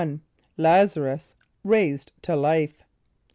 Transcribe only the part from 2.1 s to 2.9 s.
to Life.